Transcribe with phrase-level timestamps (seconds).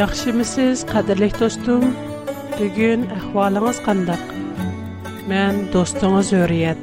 [0.00, 1.82] Яхшымысыз, қадірлік достым?
[2.54, 4.22] Бүгін әхвалыңыз қандақ?
[5.28, 6.78] Мен достыңыз Өриет.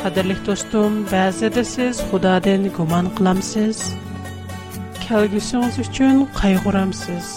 [0.00, 3.82] Қадірлік достым, бәзіде сіз Құдадан гуман қыламсыз.
[5.02, 7.34] Кәлгісіңіз үшін қайғырамсыз.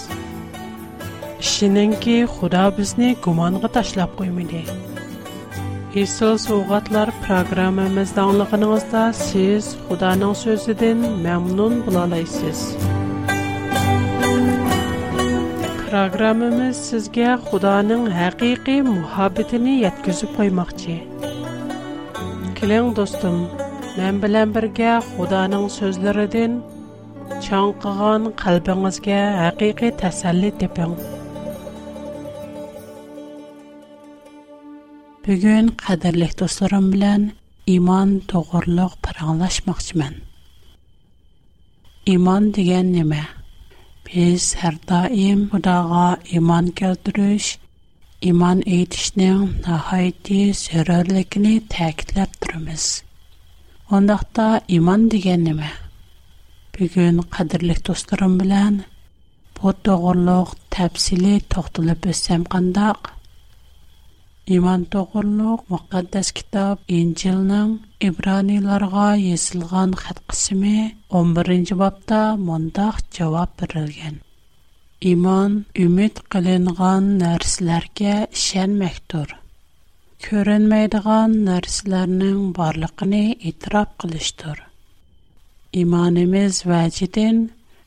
[1.44, 4.64] Ішінен ки Құда бізні гуманға ташлап қоймайды.
[5.96, 12.60] Esa sowgatlar programmamyzda anlaşanyňyzda siz Hudanyň sözüden memnun bolalaýsyz.
[15.90, 20.96] Programmamyz sizge Hudanyň häqiqi muhabbetini ýetkezip goýmakçy.
[22.62, 23.38] Kileň dostum,
[23.98, 26.52] men bilen birge Hudanyň sözlerinden
[27.50, 30.92] çaňkygan galbyňyzga häqiqi täsälli tapyň.
[35.32, 37.22] Бүгін қадірлік достарым білән
[37.74, 40.16] иман тоғырлық параңлашмақчымын.
[42.14, 43.20] Иман деген неме?
[44.08, 46.08] Біз әр даим Құдаға
[46.40, 47.48] иман келтіріш,
[48.32, 52.90] иман етішнің нахайты сөрлікіні тәкітләп тұрмыз.
[54.00, 54.50] Ондақта
[54.82, 55.72] иман деген неме?
[56.76, 58.84] Бүгін қадірлік достарым білән,
[59.62, 63.14] бұл тоғырлық тәпсілі тоқтылып өссәм қандақ–
[64.50, 67.72] iymon to'g'irliq muqaddas kitob injilning
[68.10, 70.72] ibraniylarga yesilgan xat qismi
[71.20, 74.16] 11 bobda mundoq javob berilgan
[75.12, 75.52] iymon
[75.86, 79.30] umid qilingan narsalarga ishonmakdir
[80.30, 84.58] ko'rinmaydigan narsalarning borligini e'tirof qilishdir
[85.84, 87.38] imonimiz vajidan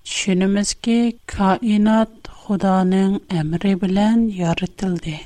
[0.06, 0.98] tushunimizki
[1.36, 2.14] koinot
[2.44, 3.12] xudoning
[3.42, 5.16] amri bilan yoritildi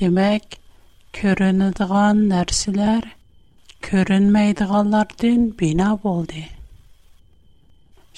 [0.00, 0.54] Демәк,
[1.18, 3.04] көрінідіған нәрселер
[3.86, 6.42] көрінмейдіғалардың бина болды.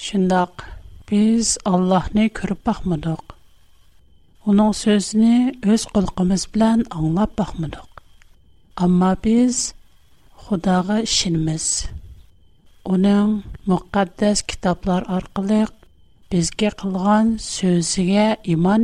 [0.07, 0.65] Шындақ,
[1.11, 3.31] біз Аллахны көріп бақмадық.
[4.53, 8.03] Оның сөзіні өз құлқымыз білән аңлап бақмадық.
[8.87, 9.63] Амма біз
[10.49, 11.69] Құдағы ішініміз.
[12.97, 13.31] Оның
[13.71, 15.71] мұқаддәс кітаплар арқылық
[16.35, 18.83] бізге қылған сөзіге иман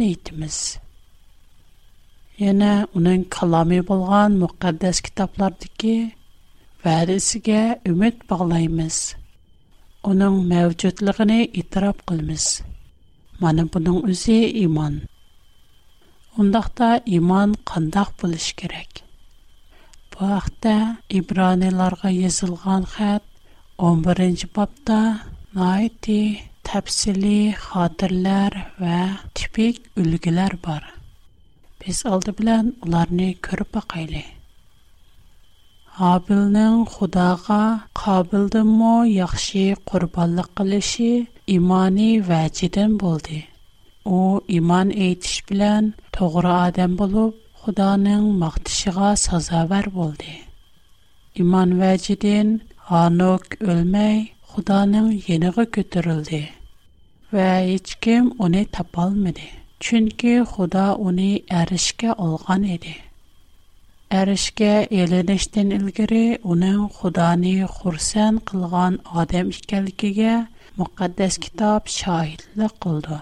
[2.35, 2.69] Яна
[2.99, 5.91] уның калами болған муқаддас китаплардыки
[6.85, 7.59] варисіге
[7.91, 8.97] үмит бағлаймыз.
[10.09, 12.47] Уның мәуцудлығыни итарап қылмыз.
[13.45, 14.35] Маны бұның үзи
[14.65, 14.97] иман.
[16.43, 18.99] Ундахта иман қандах болиш керек.
[20.11, 20.75] Бу ахта
[21.07, 23.23] ибраниларға езілған хат
[23.79, 24.99] 11-ж бапта
[25.55, 26.21] наиди
[26.67, 30.94] тапсили, хатырлар ва типик үлгілар бар.
[31.87, 34.21] biz aldı bilen onlarını körüp bakaylı.
[35.85, 37.63] Habilnin xudaga
[38.01, 41.11] qabildi mo yaxşi qurballıq qilishi
[41.55, 43.43] imani vacidin boldi.
[44.05, 50.31] O iman eytish bilen toğra adam bolub, xudanin maqtishiga sazavar boldi.
[51.41, 52.47] İman vacidin
[52.89, 54.17] anok ölmey,
[54.51, 56.49] xudanin yenigi götürüldi.
[57.33, 59.47] Ve hiç kim onu tapalmidi.
[59.85, 62.93] Чөнки Худа уни әришкә алган иде.
[64.19, 64.69] Әришкә
[64.99, 66.21] еленештен илгәре
[66.53, 70.31] уның Худаны хурсан кылган адам икәнлегегә
[70.79, 73.19] мөхәддәс китап шаһидлык кылды.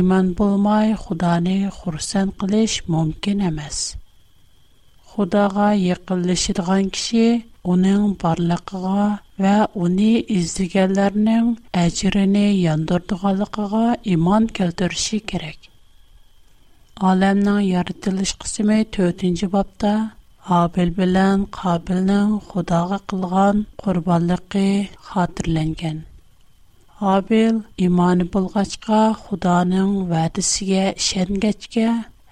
[0.00, 3.80] Иман булмай Худаны хурсан кылыш мөмкин эмас.
[5.14, 7.26] Худага якынлашырган кеше
[7.64, 9.06] уның барлыгыга
[9.40, 9.56] ва
[9.86, 11.54] уни издигәнләрнең
[11.86, 13.86] әҗрене яндырдыганлыгыга
[14.18, 15.56] иман келтерүше кирәк.
[17.06, 19.92] olamning yaratilish qismi 4 bobda
[20.48, 24.64] Habil bilan Qabilning Худога qilgan qurbonligi
[25.10, 25.98] xotirlangan.
[27.02, 27.54] Habil
[27.86, 31.86] imoni bo'lg'achqa Xudoning va'dasiga ishongachga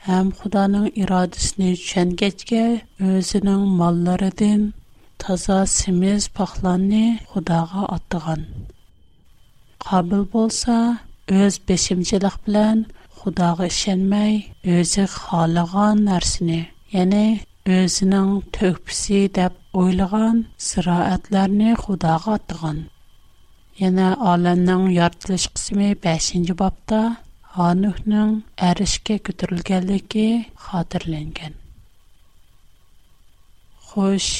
[0.08, 2.64] ham Xudoning irodasini tushungachga
[3.10, 4.60] o'zining mollaridan
[5.22, 8.40] toza semiz paxlanni Худога otgan.
[9.86, 10.76] Кабил bo'lsa
[11.40, 12.76] o'z beshimchilik bilan
[13.26, 14.34] xudoga ishonmay
[14.72, 16.58] o'zi xohlagan narsani
[16.96, 17.22] ya'ni
[17.76, 20.36] o'zining to'pisi deb o'ylagan
[20.66, 22.78] ziroatlarni xudoga otgan
[23.82, 27.00] yana olamning yoritilish qismi beshinchi bobda
[27.56, 28.30] Hanuhning
[28.68, 30.28] arishga ko'tarilganligi
[30.68, 31.54] xotirlangan
[33.92, 34.32] xo'sh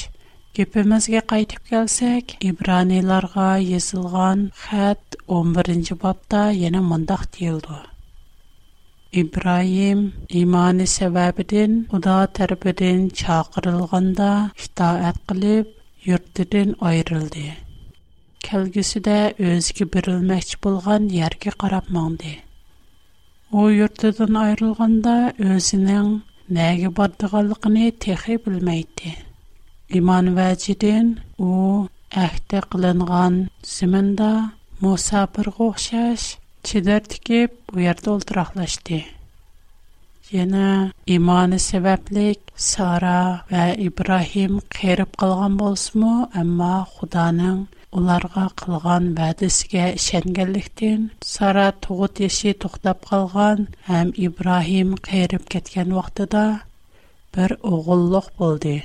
[0.59, 5.05] Gepimizge qaytib kelsek, İbranilarga yazılgan xat
[5.41, 7.77] 11-ci babda yana mındaq deyildi.
[9.15, 9.99] İbrahim
[10.33, 14.31] imani səbəbidin Xuda tərəfindən çağırılğanda
[14.65, 15.67] itaat qılıb
[16.07, 17.45] yurtdan ayrıldı.
[18.47, 19.15] Kəlgüsüdə
[19.51, 22.33] özünə birilməkçi bolğan yerə qarab məndi.
[23.51, 25.15] O yurtdan ayrılğanda
[25.51, 26.09] özünün
[26.59, 29.13] nəyə bardığanlığını texi bilməydi.
[30.01, 31.87] İman vəcidin o
[32.27, 33.39] əhdə qılınğan
[33.75, 34.31] zimində
[34.83, 36.29] musafirə oxşaş
[36.67, 38.97] Шидар тикип, у ярды ол трахлашди.
[40.37, 43.19] Яна, иманы себаблик Сара
[43.51, 46.11] ва Ибрахим кайрып қалған болс му,
[46.41, 47.61] амма Худаның
[48.01, 53.65] оларға қалған ба дызге шенгэллихтін, Сара туғы теши туқтап қалған,
[53.99, 56.43] ам Ибрахим кайрып кеткен вақтыда
[57.37, 58.75] бір оғылық болди.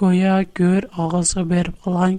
[0.00, 2.16] Гоя гер ағызы беріп қалан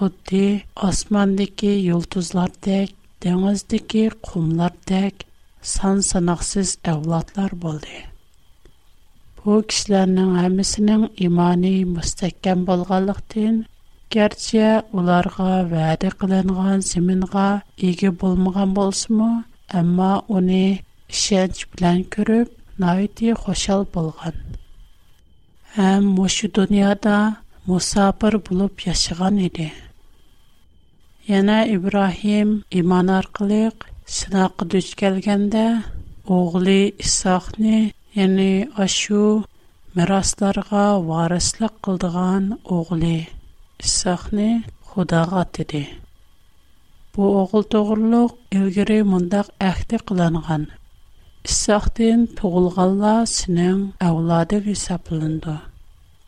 [0.00, 0.42] Һәтте,
[0.88, 2.92] осман дике йолтузлар тәк,
[3.24, 5.24] дәнәздә дике, кумлар тәк,
[5.70, 7.98] сан-санаксүз әвлатлар булды.
[9.42, 13.58] Бу кишләрнең һәммесенің иманәй мостекем булганлыктын,
[14.16, 14.70] керчә
[15.00, 17.44] уларга вадә кылынган семингә
[17.90, 19.28] иге булмаган булсымы,
[19.82, 20.62] әмма үни
[21.24, 22.56] шәйт белән күреп,
[22.86, 24.40] нәтиҗә хошел булган.
[25.76, 27.18] Һәм мошы дөньяда
[31.28, 33.76] Яна Ибрахим иман аркылык
[34.16, 35.84] сынак дүч келгәндә
[36.24, 39.44] оглы Исахны, яни Ашу
[39.94, 43.28] мирасларга варислык кылдыган оглы
[43.78, 45.88] Исахны Худага тиде.
[47.14, 50.70] Бу огыл тогырлык илгәре мондак әхте кыланган.
[51.44, 55.58] Исахтен тугылганлар синең авлады гысаплынды.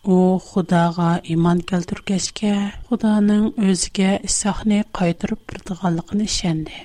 [0.02, 2.50] О, Худага иман келтүргәчкә,
[2.88, 6.80] Худаның өзгә исәхне кайтырып бердигәнлыгын ишенде.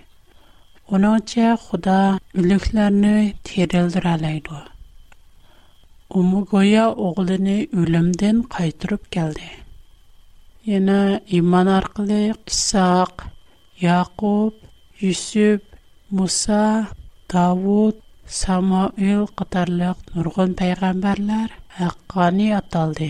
[0.93, 4.59] Оныңчә Худа үлекләрне терелдір алайды.
[6.13, 9.49] Умугоя оглыны үлемдән кайтырып келді.
[10.69, 13.25] Яна иман арқылы Құсақ,
[13.81, 14.53] Яқуб,
[15.01, 15.63] Юсуп,
[16.13, 16.87] Муса,
[17.33, 17.97] Давуд,
[18.35, 23.07] Samuel qatarlıq nurgun peyğəmbərlər haqqani ataldı,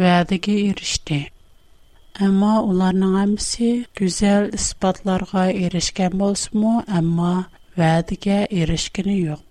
[0.00, 1.18] vədəgə erişdi.
[2.26, 3.68] Amma onların hamısı
[4.00, 7.30] gözəl isbatlarga erişkən bolsunmu, amma
[7.82, 9.44] vədəgə erişkini yox.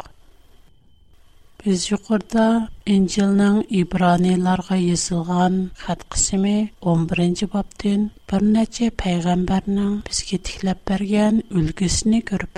[1.63, 2.49] Biz yuqurda
[2.97, 6.57] İncilning İbranilarga yazılgan xat qismi
[6.95, 8.01] 11-ci babdan
[8.33, 12.51] bir neçə peyğəmbərnin bizə tikləb bergen ülgüsünü görüb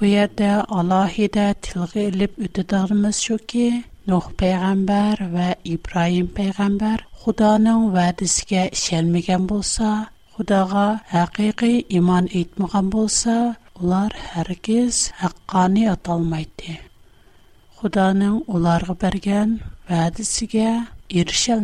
[0.00, 0.48] Бу ярдә
[0.80, 3.62] алаһидә тилгә илеп үтәдәрмиз шуки,
[4.10, 9.90] Нух пәйгамбәр ва Ибраһим пәйгамбәр Худоның вәдисегә ишәлмәгән булса,
[10.36, 11.72] Худога хакыйкы
[12.02, 13.36] иман әйтмәгән булса,
[13.80, 16.78] улар һәркез хаққаны аталмайды.
[17.82, 19.58] Худоның уларга бергән
[19.90, 20.70] вәдисегә
[21.10, 21.58] ирешә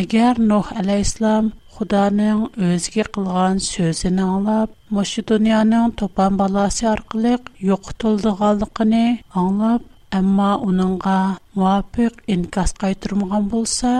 [0.00, 1.48] Әгәр Нух алейхиссалам
[1.78, 7.32] Худаның өзге кылган сөзен аңлап, мошы дөньяның топан баласы аркылы
[7.70, 8.94] юктылдыганлыгын
[9.42, 9.84] аңлап,
[10.20, 11.16] әмма уныңга
[11.58, 13.92] муафик инкас кайтырмаган булса,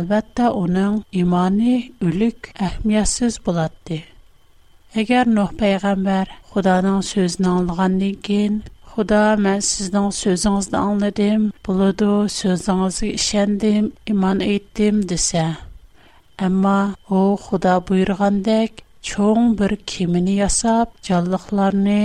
[0.00, 1.78] әлбәттә уның иманы
[2.10, 4.02] үлек әһмиятсез булатты.
[5.04, 7.48] Әгәр Нух пәйгамбер Худаның сөзен
[8.98, 15.44] Xudo, mən sizning so'zingizni anladim, bo'ladi, so'zingizga ishendim, iman etdim desa.
[16.46, 16.72] Ammo
[17.18, 22.00] u Xudo buyurgandek cho'ng bir kemini yasab, jonliqlarni,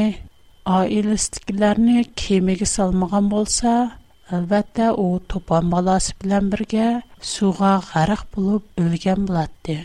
[0.77, 3.73] oilasidagilarni kemiga solmagan bo'lsa,
[4.39, 6.85] albatta u to'pon balasi bilan birga
[7.33, 9.79] suvga g'arq bo'lib o'lgan bo'ladi.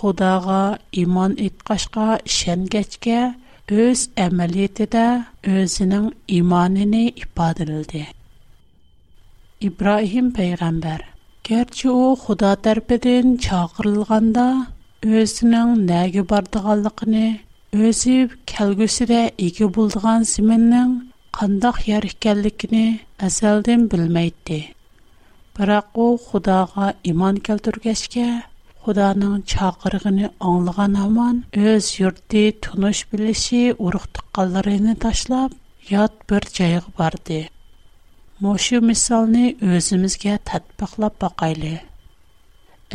[0.00, 0.60] Xudoga
[1.04, 3.20] iymon etqashqa ishongachga
[3.70, 5.02] Өз әмалете дә
[5.48, 8.00] özенең иманене ипдарды.
[9.68, 11.04] Ибраһим пәйгамбер
[11.48, 14.46] керчу Худа төрпеден чакырылганда
[15.06, 17.14] özенең нәгә бардыгын,
[17.90, 20.92] өсеп калгысы дә иге булдыгын сименнең
[21.38, 22.84] кандак ярикәнлекне
[23.30, 24.60] әзелдән белмәйтти.
[25.62, 28.26] Һәм ул Худага иман кэлтүргәшкә
[28.84, 35.52] Xudanın çağırığını anlayan aman öz yurdu tunuş bilişi uruq tuqqanlarını taşlap
[35.90, 37.38] yat bir joyga bardı.
[38.44, 41.76] Moşu misalni özümüzge tatbiqlab baqaylı.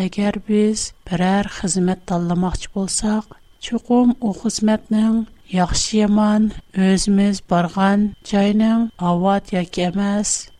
[0.05, 3.23] Əgər biz birər xizmət tanlamaqçı bolsaq,
[3.65, 5.15] çuqum o xizmətnin
[5.57, 6.51] yaxşı yaman
[6.87, 8.01] özümüz barğan
[8.31, 9.87] joyning avad yoki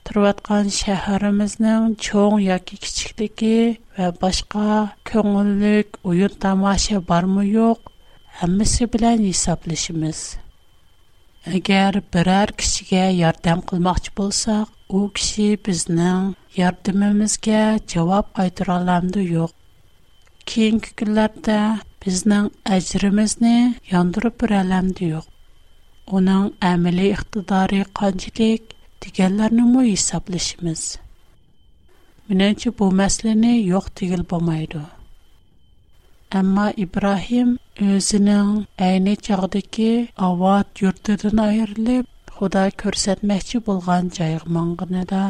[0.07, 3.57] turayotgan shaharimizning cho'ng yoki kichikligi
[3.95, 4.69] va boshqa
[5.09, 7.79] ko'ngillik o'yin tomosha bormi yo'q
[8.41, 10.19] hammasi bilan hisoblashimiz
[11.55, 14.65] agar biror kishiga yordam qilmoqchi bo'lsak
[14.97, 16.23] u kishi bizning
[16.61, 17.59] yordamimizga
[17.95, 19.51] javob qaytara olamdi yo'q
[20.53, 21.59] keyingi kunlarda
[22.05, 22.45] bizning
[22.77, 23.55] ajrimizni
[23.91, 25.27] yondirib beralamdi yo'q
[26.21, 28.63] uning amaliy iqtidori qanchalik
[29.03, 30.83] дигәнләрне мо исәплешмиз.
[32.29, 34.81] Менәчә бу мәсьәләне юк дигел булмайды.
[36.37, 37.51] Әмма Ибрахим
[37.89, 38.49] өзенең
[38.87, 39.89] әйне чагыдагы
[40.29, 45.21] авад йортыдан айырылып, Худа көрсәтмәкче булган җайык маңгына да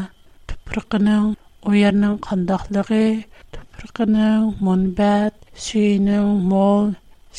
[0.50, 6.92] тупрыкның у ярның кандахлыгы, тупрыкның мөнбәт, сүйенең мол,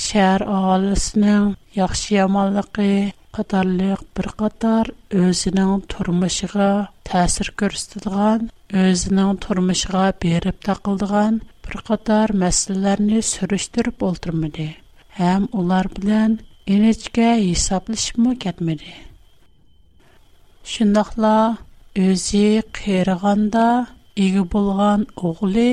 [0.06, 2.94] шәр агалысының яхшы ямаллыгы,
[3.37, 6.68] қатарлық бір қатар өзінің тұрмышыға
[7.08, 8.47] тәсір көрсетілген,
[8.82, 14.66] өзінің тұрмышыға беріп тақылдыған bir qator masalalarni surishtirib o'ltirmadi
[15.18, 16.38] ham ular bilan
[16.76, 18.94] ingichka hisoblashibmi ketmadi
[20.75, 21.35] shundoqla
[22.08, 22.44] o'zi
[22.80, 23.66] qerig'anda
[24.28, 25.68] ega bo'lgan o'g'li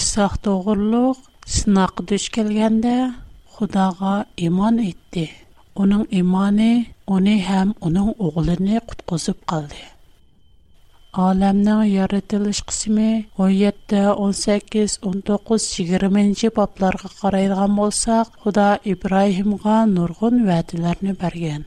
[0.00, 1.24] isoh to'g'riliq
[1.58, 2.96] sinoqqa duch kelganda
[3.58, 4.18] xudoga
[4.48, 5.28] iymon etdi
[5.82, 9.80] uning imoni uni ham uning o'g'lini qutqizib qoldi
[11.26, 13.06] olamning yaratilish qismi
[13.40, 21.64] 17 18 19 20 boblarga qaraydigan bo'lsak xudo ibrohimga nurg'un va'dalarni bergan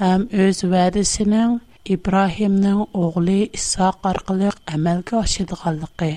[0.00, 1.52] ham o'z va'dasining
[1.96, 6.12] ibrohimning o'g'li isoq orqali amalga oshadiganligi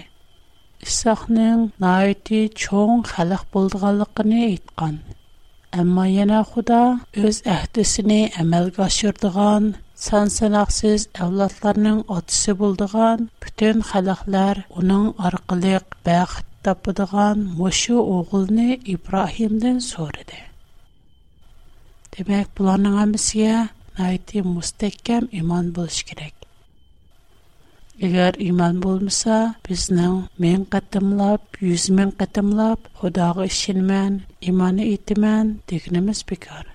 [0.89, 4.95] isoqning noiti cho'ng xalq bo'lganligini aytgan
[5.77, 6.79] Әмма яна Худа
[7.29, 9.67] үз әхтисене әмәлгә ашырдыган,
[10.05, 20.41] сан санаксыз авлатларның атысы булдыган, бүтән халыклар уның аркылык бәхт тапыдыган мошу оғылны Ибрахимдан сорыды.
[22.17, 23.55] Демәк, буларның әмісіге
[24.01, 26.33] найты мустеккәм иман болыш керек.
[27.99, 29.37] Егер иман болмаса,
[29.67, 30.13] бизнең
[30.43, 34.15] мен кәтемләп, 100 мен кәтемләп, Худога ишенмән,
[34.51, 36.69] иманы итмән дигнемиз бекар.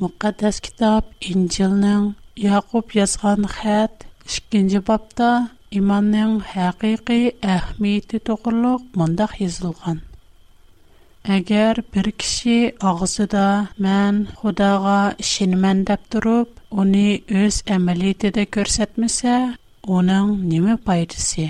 [0.00, 2.08] Мукаддас китап Инҗилнең
[2.46, 5.28] Якуб язган хат 2нче бабта
[5.82, 10.02] иманның хакыйкый әһмияте тугрылык монда язылган.
[11.32, 12.54] Әгер бір киши
[12.88, 13.42] ағзуда
[13.84, 14.96] мән худаға
[15.28, 16.50] шенмэндап дуруп,
[16.82, 19.32] они өз әмалетеде көрсетмесе,
[20.00, 21.46] оның неме пайдиси?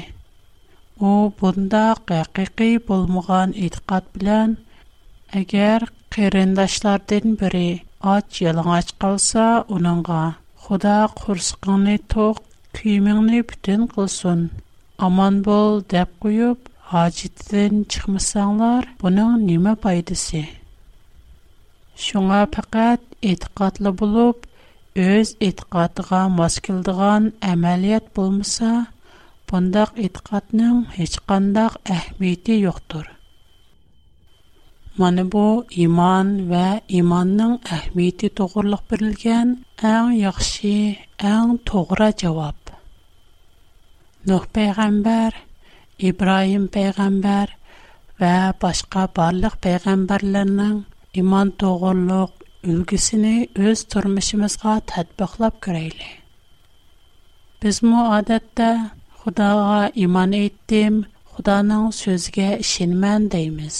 [1.00, 1.80] О, бұнда
[2.12, 4.54] қақи-қи болмуған итқат білян,
[5.42, 7.66] Әгер керендашларден біре
[8.14, 10.22] ач-ялан ач қалса оныңа,
[10.68, 12.38] худа құрсқыңны тоқ
[12.78, 14.46] күйміңні бүтін қылсын,
[15.08, 16.70] аман бол деп куёп,
[17.02, 20.42] аҗиттен чыкмасаңнар, буның нима файдасы?
[22.02, 24.46] Шуңа факат иттикатьле булып,
[25.04, 28.70] үз иттикатына маскылдыган әмалият булмаса,
[29.50, 33.08] бунда иттикатьнең هیچқандай әһәмияте юктур.
[35.02, 35.44] Менә бу
[35.86, 36.66] иман ва
[37.00, 39.56] иманның әһәмияте турылык бирелгән
[39.94, 40.76] әм яхшы,
[41.32, 42.60] әм тугра җавап.
[44.28, 45.42] Нух пәйгамбәр
[46.02, 47.48] ibrohim payg'ambar
[48.20, 50.78] va boshqa barliq payg'ambarlarning
[51.20, 52.32] iymon to'g'riliq
[52.72, 53.34] ulgusini
[53.68, 56.16] o'z turmushimizga tadbiqlab ko'raylik
[57.62, 58.68] bizmu odatda
[59.22, 60.98] xudoga iymon etdim
[61.34, 63.76] xudoning so'ziga ishonman deymiz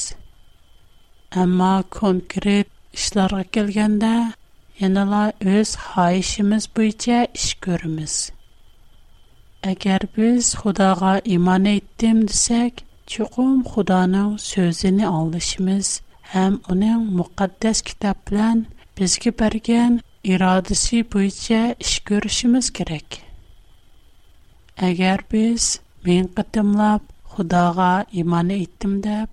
[1.44, 2.68] ammo konkret
[3.00, 4.14] ishlarga kelganda
[4.85, 5.25] yanala
[5.56, 8.14] o'z xohishimiz bo'yicha ish ko'ramiz
[9.66, 18.59] Eger biz Xudağa iman etdim desek, чукум Xudana sözini allashimiz hem unen muqaddes kitaplar belen
[18.99, 23.23] bizge bergen iradisi poyça iş körishimiz kerek.
[24.88, 27.02] Eger biz men qatymlap
[27.37, 29.30] Xudağa iman etdim dep,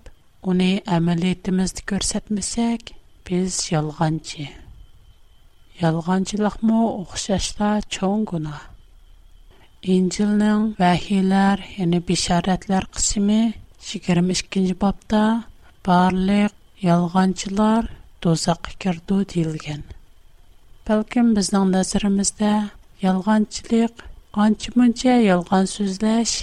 [0.48, 2.82] unen amaliyetimizni ko'rsetmesek,
[3.30, 4.48] biz yalqanchi.
[5.80, 7.70] Yalqanchilik mu oqshashda
[9.82, 13.38] İncilnin vəhilər, yəni bişarətlər qismi
[13.86, 15.22] 22-ci babda
[15.88, 16.54] barlıq
[16.88, 17.88] yalğancılar
[18.26, 19.82] dozaq kirdu deyilgən.
[20.86, 22.52] Bəlkəm bizdən nəzirimizdə
[23.02, 24.04] yalğancılıq
[24.46, 26.36] ancı müncə yalğan sözləş,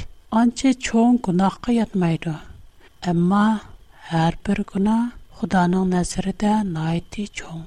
[0.43, 2.35] ancı çoğun günahqı yatmaydı.
[3.13, 3.45] Əmma
[4.11, 5.07] hər bir günah
[5.39, 7.65] xudanın nəzirədə naiti çoğun.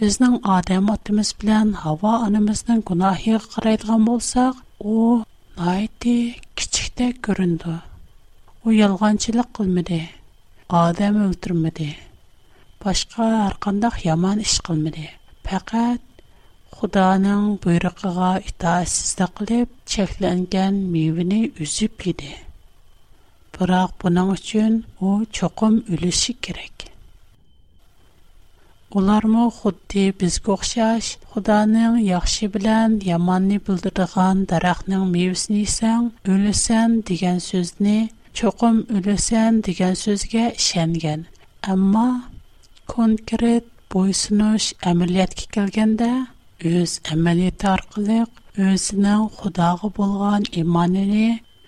[0.00, 4.54] bizning odam otimiz bilan havo onamizning gunohiga qaraydigan bo'lsak
[4.94, 4.96] u
[5.60, 6.16] noiti
[6.60, 7.74] kichikdek ko'rindi
[8.64, 10.00] u yolg'onchilik qilmadi
[10.84, 11.88] odam o'ltirmadi
[12.84, 15.06] boshqa har qanday yomon ish qilmadi
[15.50, 16.02] faqat
[16.80, 22.32] xudoning buyrug'iga itoatsizlik qilib cheklangan mevani uzib yedi
[23.56, 24.72] biroq buning uchun
[25.06, 25.10] u
[25.40, 26.78] cho'qim o'lishi kerak
[28.96, 37.96] Құларму, ғудди, біз ғохшаш, Құданың яхши білен, яманни бұлдырдыған дарахның миусни ісан, үлісен, диген сөзни,
[38.40, 41.26] чоқым үлісен, диген сөзге шенген.
[41.74, 42.06] Амма,
[42.94, 46.08] конкрет бойсунуш амилиятки келгенде,
[46.64, 48.32] үз амалиятар қылық,
[48.70, 51.26] үзінің Құдағы болған иманини,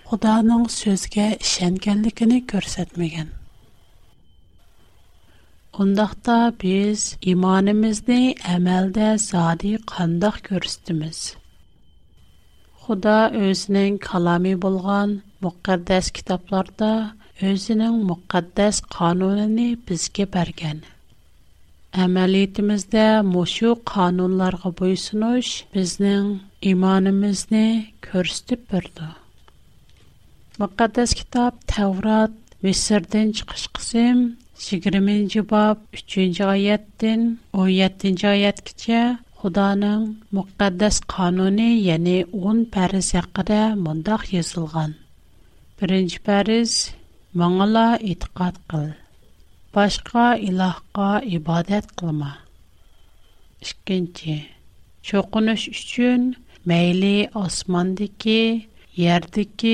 [0.09, 3.35] Құданың сөзге шенгенлигіні көрсетмеген.
[5.79, 8.15] Ондақта біз иманымызды
[8.53, 11.19] әмәлдә зады қандақ көрістіміз.
[12.81, 13.13] Худа
[13.49, 15.13] өзінің қалами болған
[15.45, 16.89] мұқаддәс китапларда
[17.51, 20.81] өзінің мұқаддәс қануныны бізге бәрген.
[22.07, 26.27] Әмәлетімізді мұшу қанунларға бойсыныш біздің
[26.73, 27.63] иманымызды
[28.09, 29.07] көрістіп бірді.
[30.59, 32.35] Мұқаддәс кітап Тәурат,
[32.67, 34.17] Мисірден чықыш қысым,
[34.65, 35.77] Сигиримен джибаб
[36.09, 37.21] 3-нч айяттин,
[37.53, 40.01] 17-нч айят киче, Худанын
[40.35, 46.71] мукаддас кануни, 10-н пэриз яқыра мандах 1-нч пэриз,
[47.39, 48.87] маңала итқат қыл.
[49.73, 52.31] Башка илахка ибадет қылма.
[53.63, 54.17] 2-нч,
[55.05, 56.21] чо кунуш үшчын,
[56.65, 58.41] мейли османдики,
[58.97, 59.65] 3-нч,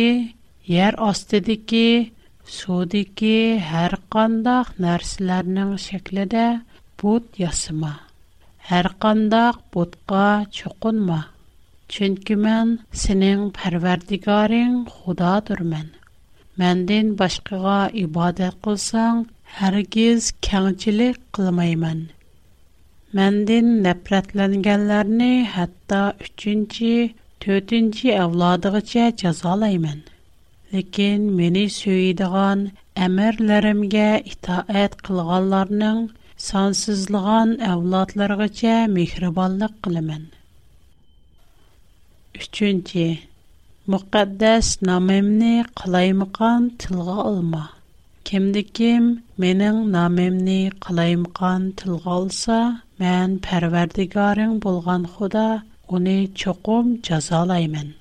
[2.46, 6.44] Судики һәр кандак нәрсәләрнең шәкледә
[7.04, 7.90] бут ясыма.
[8.72, 10.26] Һәр кандак бутка
[10.58, 11.18] чукынма.
[11.96, 15.90] Чөнки мен синең Пәрвәрдигарың Худадырмын.
[16.64, 19.26] Мәндән башкага ибадат кылсаң,
[19.58, 22.06] һәргиз кәңчилек кылмаймын.
[23.22, 26.96] Мәндән нәфрәтләнгәннәрне хәтта 3нче,
[27.50, 30.06] 4нче авладыгыча җәзалаймын.
[30.74, 32.62] Ләкин мине сөйдегән
[33.08, 35.98] әмерләремгә итаәт кылганларның
[36.46, 40.24] сансызлыгын әвлатларыгычә мехрибанлык кылымын.
[42.42, 43.06] 3-нче.
[43.96, 47.62] Мөхәддәс намемне кылаймыкан тилга алма.
[48.32, 49.04] Кемди ким
[49.46, 52.60] менин намемни кылаймкан тилга алса,
[53.06, 55.48] мен парвардигарың булган Худа
[55.88, 57.94] уни чоқум жазалаймын.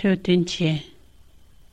[0.00, 0.68] تۆتىنچى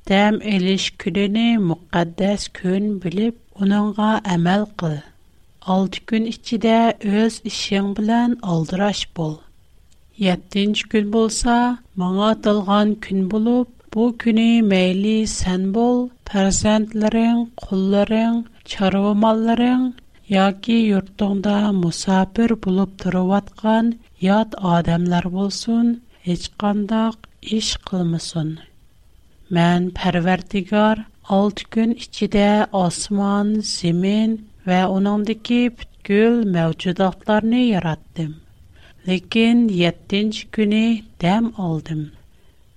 [0.10, 4.96] دەم ئېلىش كۈنىنى مۇقەددەس كۈن بىلىپ ئۇنىڭغا ئەمەل قىل
[5.76, 6.74] ئالتە كۈن ئىچىدە
[7.12, 9.32] ئۆز ئىشىڭ بىلەن ئالدىراش بول
[10.26, 11.56] يەتتىنچى كۈن بولسا
[12.04, 19.88] ماڭا ئاتالغان كۈن بولۇپ بۇ كۈنى مەيلى سەن بول پەرزەنتلىرىڭ قۇللىرىڭ چارۋا ماللىرىڭ
[20.36, 23.96] ياكى يۇرتۇڭدا مۇساپىر بولۇپ تۇرۇۋاتقان
[24.30, 25.96] يات ئادەملەر بولسۇن
[26.30, 28.58] ھېچقانداق iş qılmasın.
[29.56, 34.34] Mən Pərverdigar 6 gün içində osman, zemin
[34.68, 38.34] və onundakı bütkül mövcudatlarını yaratdım.
[39.08, 40.82] Lakin 7-ci günü
[41.22, 42.12] dəm aldım.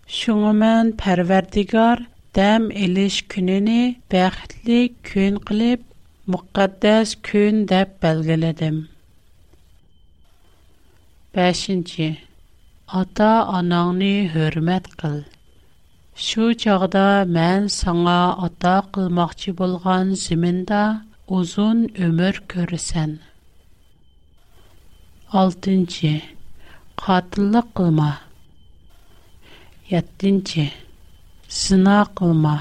[0.07, 2.05] Şuna mən Pərverdigar
[2.39, 3.81] dəm eliş gününü
[4.15, 4.81] bəxtli
[5.13, 5.85] gün qılıb
[6.31, 8.85] müqəddəs gün deyə bəlgələdim.
[11.35, 11.69] 5.
[12.99, 15.19] ата анаңны хөрмәт кыл.
[16.29, 17.03] Шу чагда
[17.37, 18.15] мән саңа
[18.47, 20.81] ата кылмакчы булган зиминдә
[21.37, 23.13] узун өмөр көрсән.
[25.35, 26.11] 6-нче.
[27.05, 28.09] Катылык кылма.
[29.91, 30.67] 7-нче.
[31.61, 32.57] Сына кылма.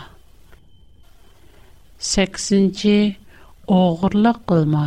[2.13, 2.97] 8-нче.
[3.81, 4.85] Огырлык кылма.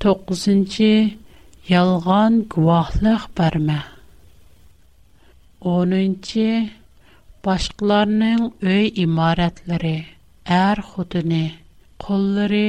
[0.00, 1.18] 9
[1.76, 3.80] ялган гувахлык барма
[5.64, 6.68] 10
[7.48, 9.92] башкаларның үй имиратлары
[10.58, 11.40] әр худне,
[12.06, 12.64] куллары,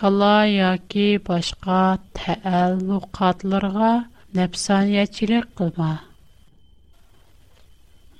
[0.00, 1.80] кала яки башка
[2.20, 3.90] тәәल्लукатларга
[4.42, 5.90] нәфсани ячлек кылба.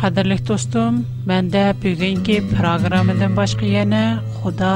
[0.00, 0.94] Qadirli dostum,
[1.30, 4.02] menda bu günki programadan başqa yenə
[4.40, 4.72] xuda,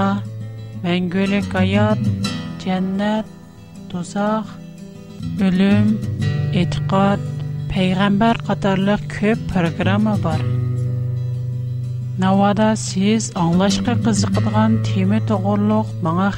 [0.85, 2.07] məngəlik, qəyab,
[2.63, 3.33] cənnət,
[3.91, 4.47] tuzaq,
[5.49, 5.89] ölüm,
[6.65, 7.27] etiqad,
[7.75, 10.47] peyğəmbər qatarlıq köp proqrama var.
[12.23, 16.31] Nəvada siz anlaşqı qızıqdıqan tema təğurluq, mənə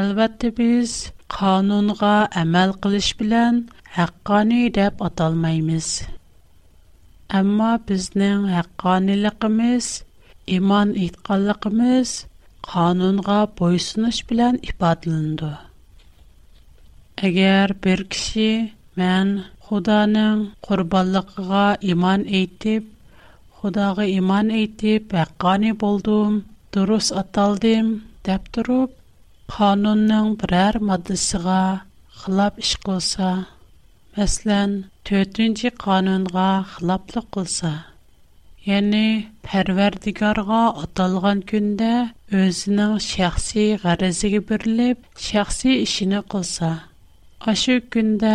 [0.05, 0.91] Әлбәттә без
[1.35, 3.55] канунга әмәл килиш белән
[3.95, 5.85] хаккани дип аталмыйбыз.
[7.39, 9.87] әмма безнең хакканилыгыбыз,
[10.57, 12.11] иман итканлыгыбыз
[12.69, 15.51] канунга боесуч белән ифатләнә.
[17.29, 18.47] Әгәр бер кеше
[19.01, 19.31] мен
[19.69, 21.65] Худаның курбанлыгына
[21.95, 22.83] иман әитеп,
[23.59, 27.89] Худага иман әитеп хаккани булдым, дурыс аталдым
[28.29, 29.01] дип турып
[29.53, 31.57] qonunning biror moddasiga
[32.21, 33.27] xilof ish qilsa
[34.15, 34.71] masalan
[35.09, 37.71] to'rtinchi qonunga xiloflik qilsa
[38.69, 39.03] ya'ni
[39.49, 41.91] parvardigorga atalgan kunda
[42.41, 46.71] o'zining shaxsiy g'arziga berilib shaxsiy ishini qilsa
[47.53, 48.33] ashu kunda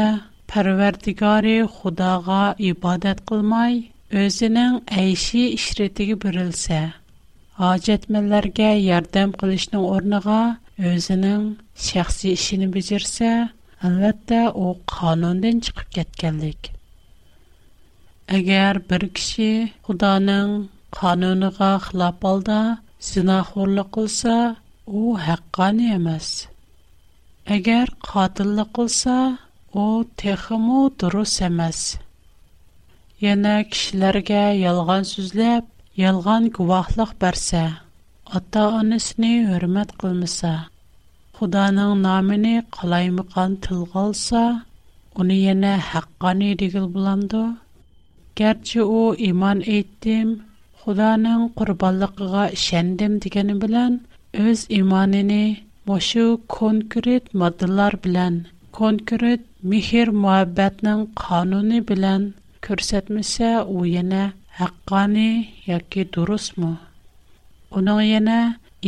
[0.55, 2.43] parvardigori xudoga
[2.73, 3.75] ibodat qilmay
[4.23, 6.81] o'zining ayshi ishratiga berilsa
[7.63, 10.41] hojatmanlarga yordam qilishning o'rniga
[10.89, 11.41] Өзінің
[11.85, 13.31] сәқси ішіні бізірсе,
[13.85, 16.71] әлбәтті о қануынден чықып кеткендік.
[18.39, 19.49] Әгер бір кіші
[19.89, 20.55] құданың
[21.01, 22.57] қануыныға қылап алда,
[23.11, 24.39] зіна құрлы қылса,
[24.89, 25.03] о
[25.37, 26.31] әққаны емес.
[27.59, 29.19] Әгер қатылы қылса,
[29.77, 29.85] о
[30.23, 31.83] текімі дұрыс емес.
[33.21, 35.69] Ені кішілерге елған сүзіліп,
[36.09, 37.67] елған күвақлық бәрсе,
[38.39, 40.61] ата анысыны өрмет қылмыса.
[41.41, 44.41] Худаның намыны қалаймыған тылғалса,
[45.23, 47.45] оны ене хаққаны дегіл бұланды.
[48.41, 50.35] Герчі о иман еттім,
[50.83, 53.97] Худаның құрбалықыға шәндім дегені білән,
[54.51, 55.41] өз иманыны
[55.93, 56.27] мошу
[56.57, 58.37] конкурет мадылар білән,
[58.81, 62.29] конкурет михир муаббәтнің қануны білән
[62.69, 64.27] көрсетмесе о ене
[64.61, 65.27] хаққаны
[65.73, 66.75] яки дұрыс му?
[67.73, 68.39] Оның ене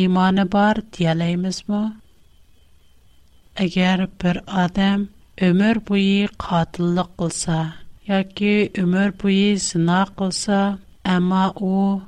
[0.07, 1.83] иманы бар дияләйміз му?
[3.61, 5.03] Әгәр бер адам
[5.47, 7.57] өмөр буе хатылык кылса,
[8.13, 10.61] яки өмөр буе сына кылса,
[11.15, 11.99] әмма ул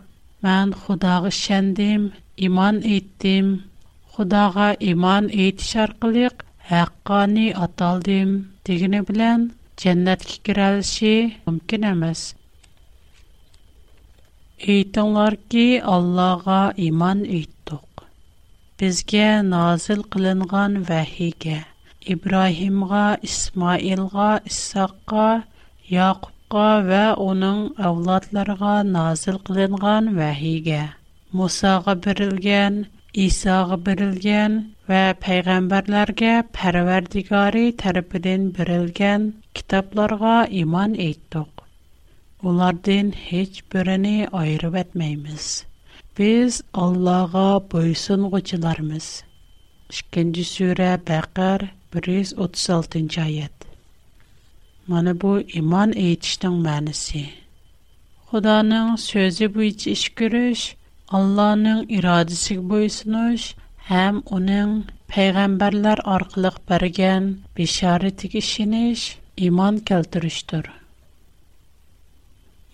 [0.47, 2.07] мен Худага шәндим,
[2.49, 3.51] иман иттим,
[4.17, 8.33] Худага иман итәррәклик, хакканы аталдым
[8.71, 9.45] дигенә белән
[9.85, 10.95] дәннәт кирер эш
[11.47, 12.25] мөмкин эмас.
[14.79, 17.94] Итәлләр ки Аллаһга иман иттек
[18.81, 21.59] bizge nazil قلنگان وحیگه
[22.15, 25.27] ابراهیم غا اسماعیل غا اسحاق غا
[25.91, 30.83] یعقوب غا و اونن اولاد لرغا نازل قلنگان وحیگه
[31.37, 32.75] موسا غا برلگن
[33.21, 34.53] ایسا غا برلگن
[34.89, 39.23] و ulardan لرگه پروردگاری تربدن برلگن
[46.19, 49.25] Biz Allah'a boysunğucularımız.
[49.95, 51.65] 2-ci surə Bəqər
[51.97, 53.67] 136-cı ayət.
[54.93, 57.25] Mana bu iman etişdən mənası.
[58.31, 60.63] Xudanın sözü buyiç iş görüş,
[61.21, 61.67] Allah'ın
[61.99, 63.49] iradəsi boysunuş,
[63.91, 64.79] həm onun
[65.17, 67.29] peyğəmbərlər arqılıq bərgən
[67.63, 69.09] bişarətik işiniş,
[69.51, 70.71] iman keltirişdir.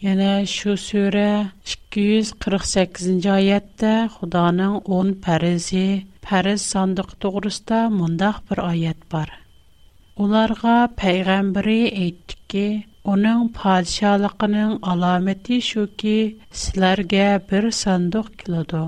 [0.01, 1.25] Yenə şu surə
[1.71, 5.83] 248-ci ayətdə Xudanın 10 fərzi,
[6.29, 9.29] fərz sandıq toğrusunda mündəq bir ayet bar.
[10.27, 12.65] Onlara peyğəmbəri etdi ki,
[13.17, 16.17] onun padşalığının əlaməti şu ki,
[16.63, 18.83] sizlərə bir sandıq gəlidi.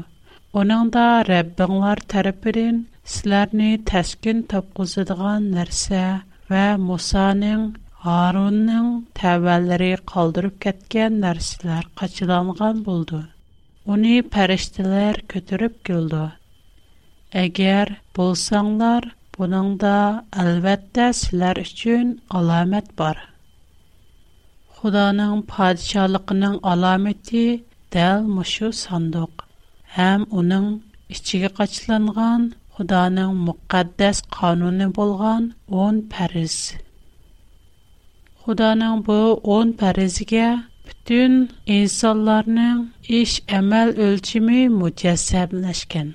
[0.63, 2.85] Onun da Rəbbinlər tərəfindən
[3.17, 6.05] sizlərni təskin tapqızdığı nərsə
[6.53, 6.67] və
[8.03, 8.87] Harun'un
[9.19, 13.21] təvəlləri qaldırıb kətkən nərsilər qaçılanğan buldu.
[13.97, 16.23] Onu pərəştilər götürüb güldü.
[17.45, 19.07] Əgər bulsanlar,
[19.39, 19.95] bunun da
[20.47, 22.11] əlbəttə sizlər üçün
[22.43, 23.23] alamət var.
[24.83, 27.47] Xudanın padişalıqının alaməti
[27.99, 29.47] dəl muşu sandıq.
[30.01, 30.69] Həm onun
[31.19, 35.53] içəyə qaçılanğan Xudanın müqəddəs qanunu bolğan
[35.87, 36.57] 10 pərəz.
[38.45, 40.47] Худана бу 10 паразига
[40.87, 41.35] бүтүн
[41.77, 42.79] инсонларнын
[43.19, 46.09] иш-эмэл өлчөмү мутасаблашкан.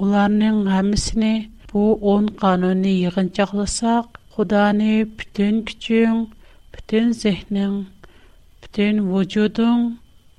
[0.00, 1.34] Уларнын хамىسىне
[1.68, 1.82] бу
[2.14, 6.16] 10 каноны ыгынчакласак, Худаны бүтүн күчүн,
[6.72, 7.74] бүтүн зехнин,
[8.62, 9.82] бүтүн вujudун,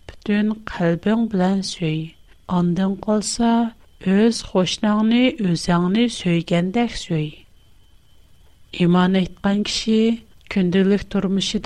[0.10, 2.00] бүтүн qalбың менен сөй.
[2.54, 3.50] Андан болсо
[4.14, 7.28] өз хошнаңны, өз аны сөйгөндөксөй.
[8.86, 11.60] Иман эткан киши Күнділік турмыши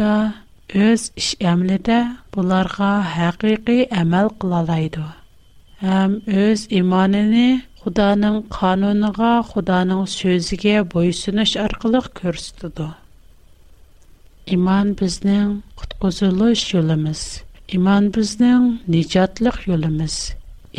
[0.84, 1.98] өз іш әмлі де
[2.36, 5.04] бұларға хақиқи әмэл қылалайды.
[5.82, 7.44] Хэм өз иманіни
[7.84, 12.88] худаның қануныға, худаның сөзіге бойсуны шарқылық көрсудыду.
[14.58, 17.26] Иман біздің қыткозылу үш үліміз,
[17.78, 18.66] иман біздің
[18.96, 20.18] ниджатлық үліміз.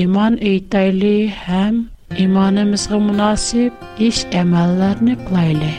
[0.07, 1.15] Иман үйттайли
[1.47, 1.85] хэм
[2.27, 3.73] иманымызғы мунасиб
[4.11, 5.75] іш әмэлләрні қылайли.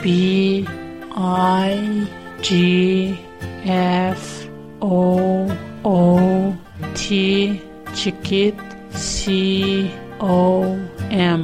[0.02, 0.85] B-E-T
[1.18, 2.06] I
[2.42, 3.18] G
[3.66, 4.46] F
[4.82, 5.48] O
[5.82, 6.56] O
[6.94, 7.62] T
[7.94, 8.54] T
[8.90, 10.78] C O
[11.10, 11.40] M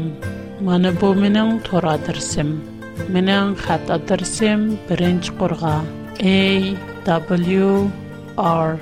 [0.61, 2.51] Mana bu mening tor adresim.
[3.13, 5.77] Mening xat adresim 1-qurg'a
[6.21, 7.05] A
[7.57, 7.91] W
[8.37, 8.79] R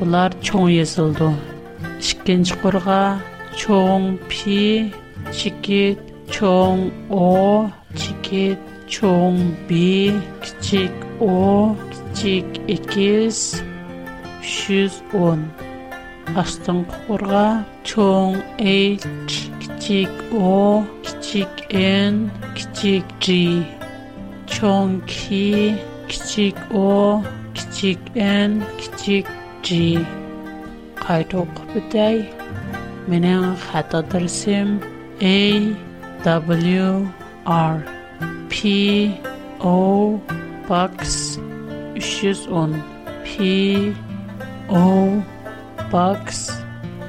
[0.00, 1.30] Bular чоң yozildi.
[2.02, 3.22] 2-qurg'a
[3.56, 4.90] чоң P
[5.30, 8.58] Чикит чоң O Чикит
[8.92, 9.36] чоң
[9.68, 9.76] Б,
[10.44, 10.92] кичик
[11.22, 13.62] О, кичик Икес,
[14.42, 15.46] 310.
[16.42, 17.44] Астын құрға
[17.90, 20.50] чоң H, кичик О,
[21.06, 22.20] кичик N,
[22.58, 23.38] кичик G.
[24.54, 25.40] Чоң К,
[26.12, 26.86] кичик О,
[27.56, 29.32] кичик N, кичик
[29.70, 29.80] G.
[31.00, 32.22] Қайту құпыдай.
[33.12, 34.76] Менің хат адресім
[35.32, 35.36] A,
[36.28, 36.86] W,
[37.58, 37.84] R.
[38.48, 39.12] P
[39.60, 40.18] O
[40.68, 41.38] Box
[41.98, 42.82] 310
[43.24, 43.94] P
[44.68, 45.22] O
[45.90, 46.50] Box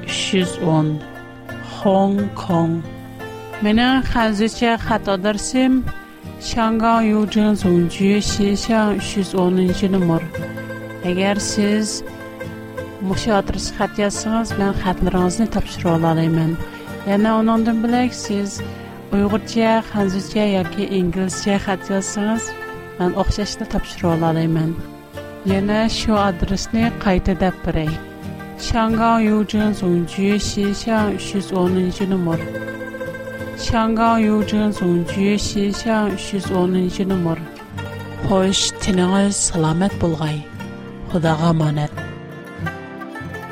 [0.06, 1.00] 310
[1.82, 2.82] Hong Kong
[3.62, 5.82] Mina xəzicə xəta dərsəm
[6.40, 10.20] 香港邮政总局信箱310 nömr.
[11.08, 12.02] Əgər siz
[13.02, 16.52] məşə adres xətt yazsanız, mən xətlərinizi tapşıra alarım.
[17.08, 18.58] Yəni onundan bilək siz
[19.14, 22.44] uyg'urcha hanzuzcha yoki inglizcha xat yozsangiz
[22.98, 24.70] man o'xshashni topshirib olalayman
[25.50, 27.92] yana shu adresni qayta deb beray
[28.68, 32.40] shangang yujin zunji shishan uch yuz o'ninchi nomer
[33.68, 37.38] shangao yujin zunji shishan uch yuz o'ninchi nomer
[38.26, 40.36] xo'sh tiningiz salomat bo'lg'ay
[41.12, 42.05] xudoga omonat